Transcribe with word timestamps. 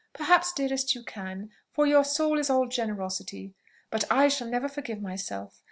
Perhaps, 0.13 0.51
dearest, 0.53 0.95
you 0.95 1.03
can, 1.03 1.51
for 1.69 1.85
your 1.85 2.03
soul 2.03 2.39
is 2.39 2.49
all 2.49 2.67
generosity. 2.67 3.53
But 3.91 4.03
I 4.09 4.29
shall 4.29 4.47
never 4.47 4.67
forgive 4.67 4.99
myself. 4.99 5.59